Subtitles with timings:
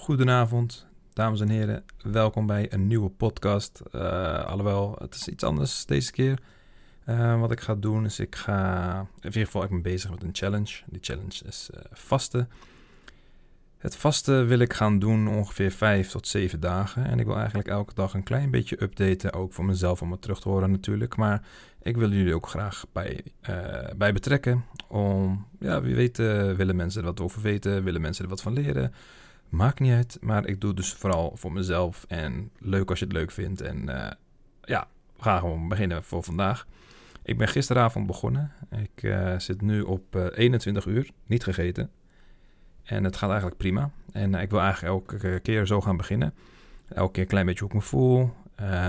[0.00, 1.84] Goedenavond, dames en heren.
[2.02, 3.82] Welkom bij een nieuwe podcast.
[3.94, 6.38] Uh, alhoewel, het is iets anders deze keer.
[7.08, 8.98] Uh, wat ik ga doen is, ik ga...
[9.00, 10.82] In ieder geval, ik ben bezig met een challenge.
[10.86, 12.48] Die challenge is uh, vasten.
[13.78, 17.04] Het vasten wil ik gaan doen ongeveer 5 tot 7 dagen.
[17.04, 19.32] En ik wil eigenlijk elke dag een klein beetje updaten.
[19.32, 21.16] Ook voor mezelf om het terug te horen natuurlijk.
[21.16, 21.42] Maar
[21.82, 23.24] ik wil jullie ook graag bij,
[23.96, 24.64] bij betrekken.
[24.88, 27.84] Om, ja, wie weet willen mensen er wat over weten.
[27.84, 28.92] Willen mensen er wat van leren.
[29.50, 32.04] Maakt niet uit, maar ik doe het dus vooral voor mezelf.
[32.08, 33.60] En leuk als je het leuk vindt.
[33.60, 34.10] En uh,
[34.62, 36.66] ja, we gaan gewoon beginnen voor vandaag.
[37.22, 38.52] Ik ben gisteravond begonnen.
[38.70, 41.90] Ik uh, zit nu op uh, 21 uur, niet gegeten.
[42.82, 43.90] En het gaat eigenlijk prima.
[44.12, 46.34] En ik wil eigenlijk elke keer zo gaan beginnen.
[46.88, 48.32] Elke keer een klein beetje hoe ik me voel.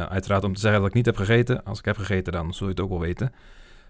[0.10, 1.64] uiteraard om te zeggen dat ik niet heb gegeten.
[1.66, 3.34] Als ik heb gegeten, dan zul je het ook wel weten.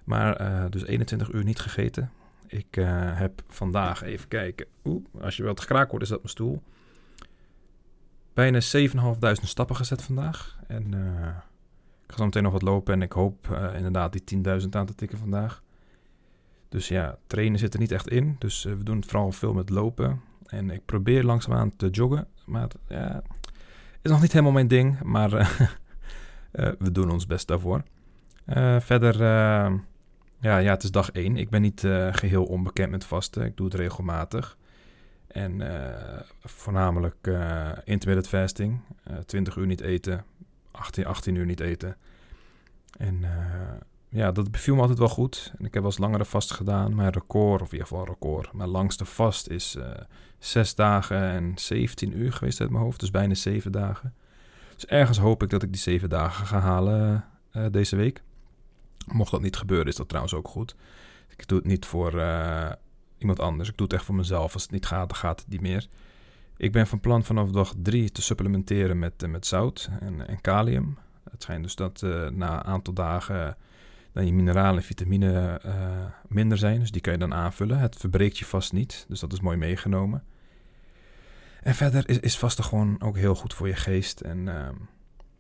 [0.04, 2.12] Maar dus 21 uur niet gegeten.
[2.52, 2.88] Ik uh,
[3.18, 4.66] heb vandaag, even kijken.
[4.86, 6.62] Oeh, als je wat gekraakt wordt, is dat mijn stoel.
[8.34, 10.58] Bijna 7.500 stappen gezet vandaag.
[10.68, 11.28] En uh,
[12.06, 12.94] ik ga zo meteen nog wat lopen.
[12.94, 15.64] En ik hoop uh, inderdaad die 10.000 aan te tikken vandaag.
[16.70, 18.36] Dus ja, trainen zit er niet echt in.
[18.40, 20.22] Dus we doen het vooral veel met lopen.
[20.46, 22.28] En ik probeer langzaamaan te joggen.
[22.46, 23.22] Maar ja,
[24.02, 25.02] is nog niet helemaal mijn ding.
[25.02, 25.30] Maar
[26.80, 27.84] we doen ons best daarvoor.
[28.80, 29.16] verder
[30.42, 31.38] ja, ja, het is dag 1.
[31.38, 33.46] Ik ben niet uh, geheel onbekend met vasten.
[33.46, 34.58] Ik doe het regelmatig.
[35.28, 38.80] En uh, voornamelijk uh, intermittent fasting.
[39.26, 40.26] 20 uur niet eten,
[40.72, 41.98] 18, 18 uur niet eten.
[42.98, 43.26] En
[44.10, 45.54] ja, dat beviel me altijd wel goed.
[45.58, 46.96] En ik heb wel eens langere vast gedaan.
[46.96, 49.78] Mijn record, of in ieder geval record, mijn langste vast is
[50.40, 53.00] 6 dagen en 17 uur geweest uit mijn hoofd.
[53.00, 54.14] Dus bijna 7 dagen.
[54.74, 57.26] Dus ergens hoop ik dat ik die 7 dagen ga halen
[57.72, 58.22] deze week.
[59.06, 60.76] Mocht dat niet gebeuren, is dat trouwens ook goed.
[61.38, 62.72] Ik doe het niet voor uh,
[63.18, 63.70] iemand anders.
[63.70, 64.54] Ik doe het echt voor mezelf.
[64.54, 65.88] Als het niet gaat, dan gaat het niet meer.
[66.58, 70.42] Ik ben van plan vanaf dag 3 te supplementeren met, uh, met zout en, en,
[70.42, 70.98] kalium.
[71.32, 73.58] Het schijnt dus dat uh, na een aantal dagen
[74.12, 75.62] dan je mineralen en vitamine
[76.28, 76.80] minder zijn.
[76.80, 77.80] Dus die kan je dan aanvullen.
[77.80, 79.06] Het verbreekt je vast niet.
[79.08, 80.24] Dus dat is mooi meegenomen.
[81.62, 84.76] En verder is, is vasten gewoon ook heel goed voor je geest en, ehm,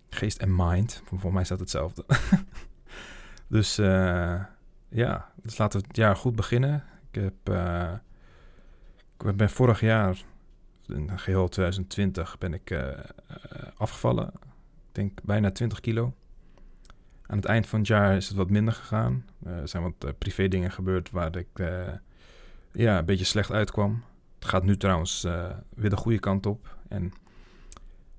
[0.09, 1.02] geest en mind.
[1.06, 2.06] Voor mij staat hetzelfde.
[3.51, 4.41] Dus uh,
[4.89, 6.84] ja, dus laten we het jaar goed beginnen.
[7.12, 7.94] Ik heb, uh,
[9.17, 10.23] ik ben vorig jaar,
[10.88, 12.88] in geheel 2020, ben ik uh,
[13.78, 14.28] afgevallen.
[14.28, 16.13] Ik denk bijna 20 kilo.
[17.25, 19.25] Aan het eind van het jaar is het wat minder gegaan.
[19.45, 21.47] er zijn wat privé dingen gebeurd waar ik
[22.72, 24.03] ja, een beetje slecht uitkwam.
[24.35, 25.28] Het gaat nu trouwens
[25.75, 26.78] weer de goede kant op.
[26.88, 27.13] En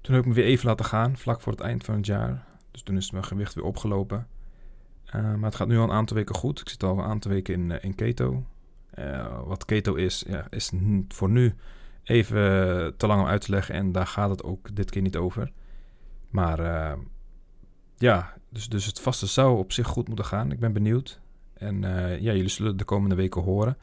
[0.00, 2.44] toen heb ik me weer even laten gaan, vlak voor het eind van het jaar.
[2.70, 4.26] Dus toen is mijn gewicht weer opgelopen.
[5.16, 6.60] Uh, maar het gaat nu al een aantal weken goed.
[6.60, 8.44] Ik zit al een aantal weken in, uh, in keto.
[8.98, 10.72] Uh, wat keto is, ja, is
[11.08, 11.54] voor nu
[12.02, 13.74] even te lang om uit te leggen.
[13.74, 15.52] En daar gaat het ook dit keer niet over.
[16.30, 16.58] Maar
[17.96, 20.52] ja, dus, dus het vaste zou op zich goed moeten gaan.
[20.52, 21.20] Ik ben benieuwd.
[21.54, 21.80] En
[22.20, 23.76] ja, jullie zullen de komende weken horen.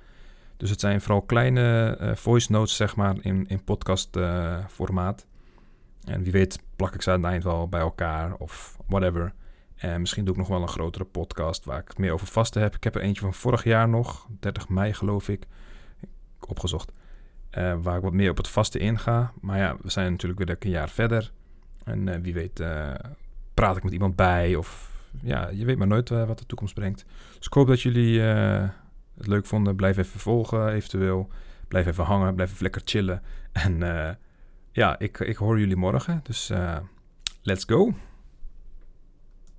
[0.58, 4.18] Dus het zijn vooral kleine voice notes, zeg maar, in, in podcast
[4.68, 5.26] formaat.
[6.04, 9.34] En wie weet plak ik ze aan het eind wel bij elkaar of whatever.
[9.80, 12.62] En misschien doe ik nog wel een grotere podcast waar ik het meer over vasten
[12.62, 12.76] heb.
[12.76, 15.46] Ik heb er eentje van vorig jaar nog, 30 mei geloof ik,
[16.40, 16.92] opgezocht.
[17.58, 19.34] Uh, waar ik wat meer op het vasten inga.
[19.42, 21.32] Maar ja, we zijn natuurlijk weer een jaar verder.
[21.84, 22.64] En uh, wie weet
[23.54, 24.56] praat ik met iemand bij.
[24.56, 24.92] Of
[25.22, 27.06] ja, je weet maar nooit wat de toekomst brengt.
[27.38, 29.76] Dus ik hoop dat jullie het leuk vonden.
[29.76, 31.30] Blijf even volgen eventueel.
[31.68, 32.36] Blijf even hangen.
[32.36, 33.22] Blijf even lekker chillen.
[33.52, 33.78] En
[34.72, 36.20] ja, ik, ik hoor jullie morgen.
[36.24, 36.52] Dus
[37.42, 37.94] let's go.